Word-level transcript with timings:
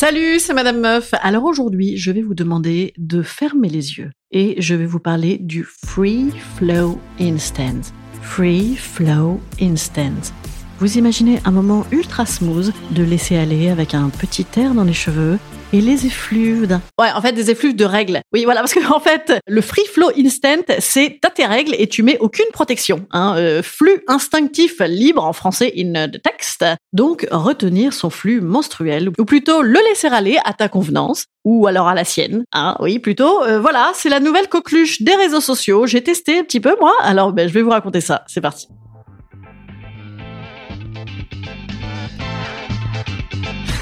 Salut, 0.00 0.38
c'est 0.38 0.54
Madame 0.54 0.78
Meuf. 0.78 1.12
Alors 1.22 1.42
aujourd'hui, 1.42 1.96
je 1.96 2.12
vais 2.12 2.22
vous 2.22 2.36
demander 2.36 2.94
de 2.98 3.20
fermer 3.20 3.68
les 3.68 3.98
yeux 3.98 4.12
et 4.30 4.54
je 4.62 4.76
vais 4.76 4.86
vous 4.86 5.00
parler 5.00 5.38
du 5.38 5.64
Free 5.64 6.30
Flow 6.56 7.00
Instant. 7.20 7.80
Free 8.22 8.76
Flow 8.76 9.40
Instant. 9.60 10.30
Vous 10.78 10.98
imaginez 10.98 11.40
un 11.44 11.50
moment 11.50 11.84
ultra 11.90 12.26
smooth 12.26 12.72
de 12.92 13.02
laisser 13.02 13.38
aller 13.38 13.70
avec 13.70 13.92
un 13.92 14.08
petit 14.10 14.46
air 14.56 14.72
dans 14.72 14.84
les 14.84 14.92
cheveux 14.92 15.36
et 15.72 15.80
les 15.80 16.06
effluves. 16.06 16.78
Ouais, 16.98 17.10
en 17.14 17.20
fait, 17.20 17.32
des 17.32 17.50
effluves 17.50 17.76
de 17.76 17.84
règles. 17.84 18.20
Oui, 18.32 18.44
voilà, 18.44 18.60
parce 18.60 18.74
que 18.74 18.92
en 18.92 19.00
fait, 19.00 19.34
le 19.46 19.60
free 19.60 19.86
flow 19.86 20.10
instant, 20.16 20.62
c'est 20.78 21.18
t'as 21.20 21.30
tes 21.30 21.46
règles 21.46 21.74
et 21.78 21.86
tu 21.86 22.02
mets 22.02 22.18
aucune 22.18 22.46
protection. 22.52 23.06
Hein, 23.10 23.34
euh, 23.36 23.62
flux 23.62 24.02
instinctif 24.08 24.80
libre 24.80 25.24
en 25.24 25.32
français 25.32 25.72
in 25.76 26.08
the 26.08 26.22
text. 26.22 26.64
Donc, 26.92 27.26
retenir 27.30 27.92
son 27.92 28.10
flux 28.10 28.40
menstruel, 28.40 29.10
ou 29.18 29.24
plutôt 29.24 29.62
le 29.62 29.78
laisser 29.88 30.08
aller 30.08 30.38
à 30.44 30.52
ta 30.52 30.68
convenance, 30.68 31.26
ou 31.44 31.66
alors 31.66 31.88
à 31.88 31.94
la 31.94 32.04
sienne. 32.04 32.44
Hein, 32.52 32.76
oui, 32.80 32.98
plutôt. 32.98 33.42
Euh, 33.44 33.60
voilà, 33.60 33.92
c'est 33.94 34.08
la 34.08 34.20
nouvelle 34.20 34.48
coqueluche 34.48 35.02
des 35.02 35.14
réseaux 35.14 35.40
sociaux. 35.40 35.86
J'ai 35.86 36.02
testé 36.02 36.38
un 36.38 36.44
petit 36.44 36.60
peu 36.60 36.74
moi, 36.80 36.94
alors 37.00 37.32
ben, 37.32 37.48
je 37.48 37.54
vais 37.54 37.62
vous 37.62 37.70
raconter 37.70 38.00
ça. 38.00 38.24
C'est 38.26 38.40
parti. 38.40 38.68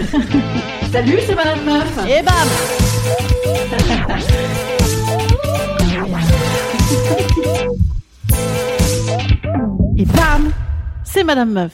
Salut, 0.92 1.18
c'est 1.26 1.34
Madame 1.34 1.64
Meuf. 1.64 1.98
Et 2.08 2.22
bam 2.22 2.34
Et 9.96 10.04
bam 10.06 10.52
C'est 11.04 11.22
Madame 11.22 11.52
Meuf. 11.52 11.72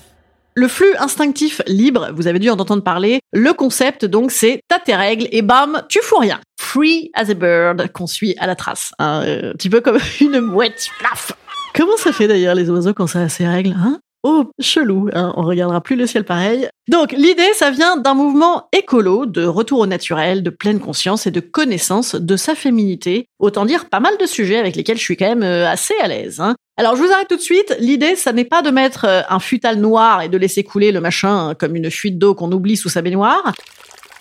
Le 0.54 0.68
flux 0.68 0.96
instinctif 0.98 1.60
libre, 1.66 2.10
vous 2.14 2.26
avez 2.26 2.38
dû 2.38 2.50
en 2.50 2.58
entendre 2.58 2.82
parler. 2.82 3.20
Le 3.32 3.52
concept, 3.52 4.04
donc, 4.04 4.32
c'est 4.32 4.60
t'as 4.68 4.80
tes 4.80 4.96
règles 4.96 5.28
et 5.30 5.42
bam, 5.42 5.82
tu 5.88 6.00
fous 6.02 6.18
rien. 6.18 6.40
Free 6.58 7.10
as 7.14 7.30
a 7.30 7.34
bird, 7.34 7.92
qu'on 7.92 8.06
suit 8.06 8.34
à 8.38 8.46
la 8.46 8.56
trace. 8.56 8.90
Un 8.98 9.22
euh, 9.22 9.52
petit 9.52 9.70
peu 9.70 9.80
comme 9.80 9.98
une 10.20 10.40
mouette. 10.40 10.88
Plaf 10.98 11.32
Comment 11.74 11.96
ça 11.96 12.12
fait 12.12 12.26
d'ailleurs 12.26 12.54
les 12.54 12.70
oiseaux 12.70 12.94
quand 12.94 13.06
ça 13.06 13.20
a 13.20 13.28
ses 13.28 13.46
règles, 13.46 13.76
hein? 13.78 14.00
Oh, 14.22 14.50
chelou, 14.58 15.08
hein, 15.12 15.32
on 15.36 15.42
regardera 15.42 15.80
plus 15.80 15.96
le 15.96 16.06
ciel 16.06 16.24
pareil. 16.24 16.68
Donc 16.88 17.12
l'idée, 17.12 17.52
ça 17.54 17.70
vient 17.70 17.96
d'un 17.96 18.14
mouvement 18.14 18.68
écolo, 18.72 19.26
de 19.26 19.44
retour 19.44 19.80
au 19.80 19.86
naturel, 19.86 20.42
de 20.42 20.50
pleine 20.50 20.80
conscience 20.80 21.26
et 21.26 21.30
de 21.30 21.40
connaissance 21.40 22.14
de 22.14 22.36
sa 22.36 22.54
féminité. 22.54 23.28
Autant 23.38 23.66
dire 23.66 23.88
pas 23.88 24.00
mal 24.00 24.18
de 24.18 24.26
sujets 24.26 24.58
avec 24.58 24.74
lesquels 24.74 24.96
je 24.96 25.02
suis 25.02 25.16
quand 25.16 25.28
même 25.28 25.42
euh, 25.42 25.68
assez 25.68 25.94
à 26.02 26.08
l'aise. 26.08 26.40
Hein. 26.40 26.56
Alors 26.76 26.96
je 26.96 27.02
vous 27.02 27.10
arrête 27.12 27.28
tout 27.28 27.36
de 27.36 27.40
suite, 27.40 27.74
l'idée, 27.78 28.16
ça 28.16 28.32
n'est 28.32 28.44
pas 28.44 28.62
de 28.62 28.70
mettre 28.70 29.06
euh, 29.06 29.22
un 29.28 29.38
futal 29.38 29.78
noir 29.78 30.22
et 30.22 30.28
de 30.28 30.36
laisser 30.36 30.64
couler 30.64 30.92
le 30.92 31.00
machin 31.00 31.54
comme 31.54 31.74
une 31.74 31.90
fuite 31.90 32.18
d'eau 32.18 32.34
qu'on 32.34 32.52
oublie 32.52 32.76
sous 32.76 32.88
sa 32.88 33.02
baignoire. 33.02 33.54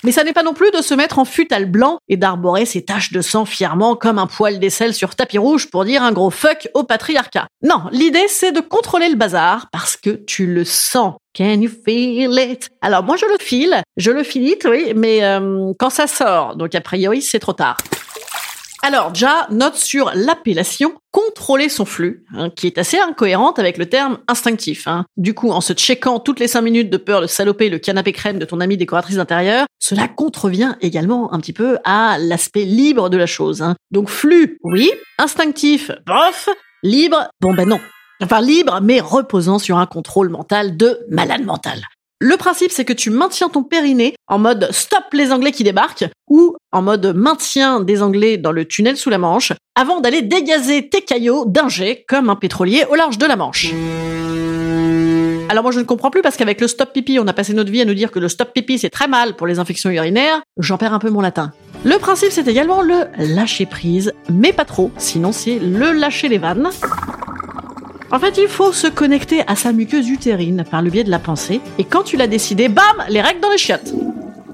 Mais 0.03 0.11
ça 0.11 0.23
n'est 0.23 0.33
pas 0.33 0.43
non 0.43 0.53
plus 0.53 0.71
de 0.71 0.81
se 0.81 0.93
mettre 0.93 1.19
en 1.19 1.25
futal 1.25 1.65
blanc 1.65 1.97
et 2.07 2.17
d'arborer 2.17 2.65
ses 2.65 2.83
taches 2.83 3.11
de 3.11 3.21
sang 3.21 3.45
fièrement 3.45 3.95
comme 3.95 4.19
un 4.19 4.27
poil 4.27 4.59
d'aisselle 4.59 4.93
sur 4.93 5.15
tapis 5.15 5.37
rouge 5.37 5.69
pour 5.69 5.85
dire 5.85 6.03
un 6.03 6.11
gros 6.11 6.29
fuck 6.29 6.67
au 6.73 6.83
patriarcat. 6.83 7.47
Non, 7.63 7.83
l'idée 7.91 8.27
c'est 8.27 8.51
de 8.51 8.59
contrôler 8.61 9.09
le 9.09 9.15
bazar 9.15 9.67
parce 9.71 9.97
que 9.97 10.09
tu 10.09 10.45
le 10.47 10.63
sens. 10.63 11.15
Can 11.35 11.61
you 11.61 11.69
feel 11.85 12.39
it? 12.39 12.69
Alors 12.81 13.03
moi 13.03 13.17
je 13.17 13.25
le 13.25 13.37
file, 13.39 13.81
je 13.97 14.11
le 14.11 14.23
finis, 14.23 14.55
oui, 14.65 14.93
mais 14.95 15.23
euh, 15.23 15.71
quand 15.79 15.89
ça 15.89 16.07
sort, 16.07 16.55
donc 16.55 16.73
a 16.75 16.81
priori 16.81 17.21
c'est 17.21 17.39
trop 17.39 17.53
tard. 17.53 17.77
Alors 18.87 19.11
déjà, 19.11 19.47
note 19.49 19.77
sur 19.77 20.11
l'appellation 20.13 20.93
contrôler 21.11 21.69
son 21.69 21.85
flux, 21.85 22.23
hein, 22.35 22.51
qui 22.51 22.67
est 22.67 22.77
assez 22.77 22.99
incohérente 22.99 23.57
avec 23.57 23.79
le 23.79 23.87
terme 23.87 24.19
instinctif. 24.27 24.87
Hein. 24.87 25.05
Du 25.17 25.33
coup, 25.33 25.49
en 25.49 25.59
se 25.59 25.73
checkant 25.73 26.19
toutes 26.19 26.39
les 26.39 26.47
cinq 26.47 26.61
minutes 26.61 26.91
de 26.91 26.97
peur 26.97 27.19
de 27.19 27.25
saloper 27.25 27.69
le 27.69 27.79
canapé 27.79 28.11
crème 28.11 28.37
de 28.37 28.45
ton 28.45 28.59
amie 28.59 28.77
décoratrice 28.77 29.15
d'intérieur, 29.15 29.65
cela 29.79 30.07
contrevient 30.07 30.75
également 30.81 31.33
un 31.33 31.39
petit 31.39 31.51
peu 31.51 31.79
à 31.83 32.19
l'aspect 32.19 32.65
libre 32.65 33.09
de 33.09 33.17
la 33.17 33.25
chose. 33.25 33.63
Hein. 33.63 33.75
Donc 33.89 34.07
flux, 34.07 34.59
oui, 34.61 34.91
instinctif, 35.17 35.89
bof, 36.05 36.49
libre, 36.83 37.27
bon 37.41 37.55
ben 37.55 37.67
non. 37.67 37.79
Enfin 38.21 38.39
libre, 38.39 38.81
mais 38.83 38.99
reposant 38.99 39.57
sur 39.57 39.79
un 39.79 39.87
contrôle 39.87 40.29
mental 40.29 40.77
de 40.77 40.99
malade 41.09 41.43
mental. 41.43 41.81
Le 42.19 42.37
principe, 42.37 42.71
c'est 42.71 42.85
que 42.85 42.93
tu 42.93 43.09
maintiens 43.09 43.49
ton 43.49 43.63
périnée 43.63 44.15
en 44.27 44.39
mode 44.39 44.69
stop 44.71 45.03
les 45.11 45.31
Anglais 45.31 45.51
qui 45.51 45.65
débarquent 45.65 46.05
ou 46.29 46.55
en 46.75 46.81
mode 46.81 47.15
maintien 47.15 47.79
des 47.79 48.01
Anglais 48.01 48.35
dans 48.35 48.51
le 48.51 48.65
tunnel 48.65 48.97
sous 48.97 49.09
la 49.09 49.17
Manche 49.17 49.53
avant 49.75 50.01
d'aller 50.01 50.21
dégazer 50.21 50.89
tes 50.89 51.01
caillots 51.01 51.45
d'un 51.45 51.69
jet 51.69 52.03
comme 52.05 52.29
un 52.29 52.35
pétrolier 52.35 52.83
au 52.89 52.95
large 52.95 53.17
de 53.17 53.25
la 53.25 53.37
Manche. 53.37 53.73
Alors 55.47 55.63
moi 55.63 55.71
je 55.71 55.79
ne 55.79 55.85
comprends 55.85 56.11
plus 56.11 56.21
parce 56.21 56.35
qu'avec 56.35 56.59
le 56.59 56.67
stop 56.67 56.91
pipi, 56.91 57.17
on 57.17 57.27
a 57.27 57.33
passé 57.33 57.53
notre 57.53 57.71
vie 57.71 57.79
à 57.79 57.85
nous 57.85 57.93
dire 57.93 58.11
que 58.11 58.19
le 58.19 58.27
stop 58.27 58.51
pipi 58.53 58.77
c'est 58.77 58.89
très 58.89 59.07
mal 59.07 59.37
pour 59.37 59.47
les 59.47 59.57
infections 59.59 59.89
urinaires. 59.89 60.41
J'en 60.57 60.77
perds 60.77 60.93
un 60.93 60.99
peu 60.99 61.09
mon 61.09 61.21
latin. 61.21 61.53
Le 61.85 61.97
principe 61.97 62.31
c'est 62.31 62.47
également 62.49 62.81
le 62.81 63.05
lâcher 63.19 63.65
prise, 63.65 64.11
mais 64.29 64.51
pas 64.51 64.65
trop, 64.65 64.91
sinon 64.97 65.31
c'est 65.31 65.59
le 65.59 65.93
lâcher 65.93 66.27
les 66.27 66.39
vannes. 66.39 66.69
En 68.11 68.19
fait, 68.19 68.37
il 68.37 68.47
faut 68.47 68.71
se 68.71 68.87
connecter 68.87 69.43
à 69.47 69.55
sa 69.55 69.71
muqueuse 69.71 70.09
utérine 70.09 70.63
par 70.69 70.81
le 70.81 70.89
biais 70.89 71.03
de 71.03 71.09
la 71.09 71.19
pensée, 71.19 71.59
et 71.79 71.83
quand 71.83 72.03
tu 72.03 72.17
l'as 72.17 72.27
décidé, 72.27 72.69
bam, 72.69 72.83
les 73.09 73.19
règles 73.19 73.41
dans 73.41 73.49
les 73.49 73.57
chiottes. 73.57 73.93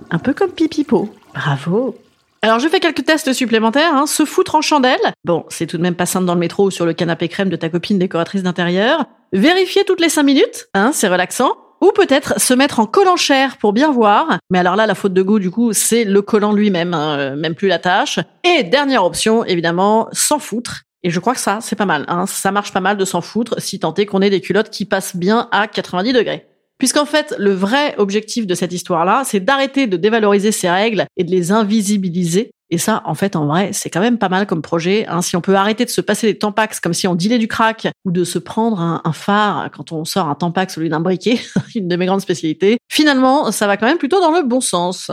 Un 0.09 0.19
peu 0.19 0.33
comme 0.33 0.51
Pipipo. 0.51 1.09
Bravo. 1.33 1.95
Alors 2.43 2.57
je 2.57 2.67
fais 2.67 2.79
quelques 2.79 3.05
tests 3.05 3.33
supplémentaires, 3.33 3.93
hein. 3.93 4.07
se 4.07 4.25
foutre 4.25 4.55
en 4.55 4.61
chandelle. 4.61 4.99
Bon, 5.25 5.45
c'est 5.49 5.67
tout 5.67 5.77
de 5.77 5.83
même 5.83 5.93
pas 5.93 6.07
simple 6.07 6.25
dans 6.25 6.33
le 6.33 6.39
métro 6.39 6.65
ou 6.65 6.71
sur 6.71 6.87
le 6.87 6.93
canapé 6.93 7.27
crème 7.27 7.49
de 7.49 7.55
ta 7.55 7.69
copine 7.69 7.99
décoratrice 7.99 8.41
d'intérieur. 8.41 9.05
Vérifier 9.31 9.83
toutes 9.85 10.01
les 10.01 10.09
5 10.09 10.23
minutes, 10.23 10.67
hein, 10.73 10.89
c'est 10.91 11.07
relaxant. 11.07 11.51
Ou 11.81 11.91
peut-être 11.91 12.39
se 12.39 12.55
mettre 12.55 12.79
en 12.79 12.87
collant 12.87 13.15
chair 13.15 13.57
pour 13.57 13.73
bien 13.73 13.91
voir. 13.91 14.39
Mais 14.49 14.59
alors 14.59 14.75
là, 14.75 14.87
la 14.87 14.95
faute 14.95 15.13
de 15.13 15.21
goût, 15.21 15.39
du 15.39 15.51
coup, 15.51 15.73
c'est 15.73 16.03
le 16.03 16.21
collant 16.21 16.53
lui-même, 16.53 16.93
hein, 16.93 17.17
euh, 17.17 17.35
même 17.35 17.55
plus 17.55 17.67
la 17.67 17.79
tâche. 17.79 18.19
Et 18.43 18.63
dernière 18.63 19.03
option, 19.03 19.45
évidemment, 19.45 20.07
s'en 20.11 20.37
foutre. 20.37 20.81
Et 21.03 21.09
je 21.09 21.19
crois 21.19 21.33
que 21.33 21.39
ça, 21.39 21.59
c'est 21.61 21.75
pas 21.75 21.85
mal. 21.85 22.05
Hein. 22.07 22.25
Ça 22.27 22.51
marche 22.51 22.71
pas 22.71 22.81
mal 22.81 22.97
de 22.97 23.05
s'en 23.05 23.21
foutre, 23.21 23.55
si 23.59 23.79
tant 23.79 23.93
est 23.95 24.05
qu'on 24.05 24.21
ait 24.21 24.29
des 24.29 24.41
culottes 24.41 24.69
qui 24.69 24.85
passent 24.85 25.15
bien 25.15 25.47
à 25.51 25.67
90 25.67 26.13
degrés. 26.13 26.50
Puisqu'en 26.81 27.05
fait, 27.05 27.35
le 27.37 27.53
vrai 27.53 27.93
objectif 27.99 28.47
de 28.47 28.55
cette 28.55 28.73
histoire-là, 28.73 29.21
c'est 29.23 29.39
d'arrêter 29.39 29.85
de 29.85 29.97
dévaloriser 29.97 30.51
ces 30.51 30.67
règles 30.67 31.05
et 31.15 31.23
de 31.23 31.29
les 31.29 31.51
invisibiliser. 31.51 32.49
Et 32.71 32.79
ça, 32.79 33.03
en 33.05 33.13
fait, 33.13 33.35
en 33.35 33.45
vrai, 33.45 33.69
c'est 33.71 33.91
quand 33.91 33.99
même 33.99 34.17
pas 34.17 34.29
mal 34.29 34.47
comme 34.47 34.63
projet. 34.63 35.05
Hein. 35.07 35.21
Si 35.21 35.35
on 35.35 35.41
peut 35.41 35.53
arrêter 35.53 35.85
de 35.85 35.91
se 35.91 36.01
passer 36.01 36.25
des 36.25 36.39
tampax 36.39 36.79
comme 36.79 36.95
si 36.95 37.07
on 37.07 37.13
dilait 37.13 37.37
du 37.37 37.47
crack, 37.47 37.87
ou 38.03 38.09
de 38.09 38.23
se 38.23 38.39
prendre 38.39 38.81
un, 38.81 38.99
un 39.03 39.13
phare 39.13 39.69
quand 39.69 39.91
on 39.91 40.05
sort 40.05 40.27
un 40.27 40.33
tampax 40.33 40.79
au 40.79 40.81
lieu 40.81 40.89
d'un 40.89 41.01
briquet, 41.01 41.39
une 41.75 41.87
de 41.87 41.95
mes 41.95 42.07
grandes 42.07 42.21
spécialités, 42.21 42.79
finalement, 42.89 43.51
ça 43.51 43.67
va 43.67 43.77
quand 43.77 43.85
même 43.85 43.99
plutôt 43.99 44.19
dans 44.19 44.31
le 44.31 44.41
bon 44.41 44.59
sens. 44.59 45.11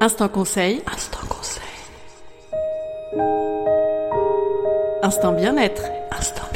Instant 0.00 0.28
conseil. 0.28 0.82
Instant 0.92 1.24
conseil. 1.28 1.62
Instant 5.04 5.32
bien-être. 5.34 5.84
Instant 6.10 6.42
bien-être. 6.50 6.55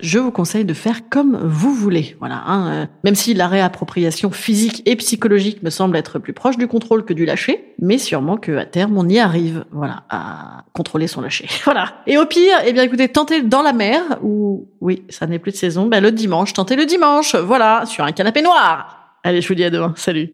Je 0.00 0.18
vous 0.18 0.30
conseille 0.30 0.64
de 0.64 0.74
faire 0.74 1.08
comme 1.08 1.38
vous 1.42 1.74
voulez. 1.74 2.16
Voilà, 2.18 2.42
hein, 2.46 2.68
euh, 2.68 2.86
même 3.04 3.14
si 3.14 3.34
la 3.34 3.48
réappropriation 3.48 4.30
physique 4.30 4.82
et 4.86 4.96
psychologique 4.96 5.62
me 5.62 5.70
semble 5.70 5.96
être 5.96 6.18
plus 6.18 6.32
proche 6.32 6.56
du 6.56 6.66
contrôle 6.66 7.04
que 7.04 7.14
du 7.14 7.24
lâcher, 7.24 7.74
mais 7.80 7.98
sûrement 7.98 8.36
que 8.36 8.56
à 8.56 8.66
terme 8.66 8.96
on 8.98 9.08
y 9.08 9.18
arrive. 9.18 9.64
Voilà, 9.72 10.04
à 10.10 10.64
contrôler 10.72 11.06
son 11.06 11.20
lâcher. 11.20 11.48
Voilà. 11.64 11.94
Et 12.06 12.16
au 12.16 12.26
pire, 12.26 12.56
eh 12.64 12.72
bien 12.72 12.82
écoutez, 12.82 13.08
tentez 13.08 13.42
dans 13.42 13.62
la 13.62 13.72
mer 13.72 14.00
ou 14.22 14.68
oui, 14.80 15.02
ça 15.08 15.26
n'est 15.26 15.40
plus 15.40 15.50
de 15.50 15.56
saison. 15.56 15.86
Ben 15.86 16.02
le 16.02 16.12
dimanche, 16.12 16.52
tentez 16.52 16.76
le 16.76 16.86
dimanche. 16.86 17.34
Voilà, 17.34 17.84
sur 17.86 18.04
un 18.04 18.12
canapé 18.12 18.42
noir. 18.42 19.18
Allez, 19.24 19.40
je 19.40 19.48
vous 19.48 19.54
dis 19.54 19.64
à 19.64 19.70
demain. 19.70 19.92
Salut. 19.96 20.30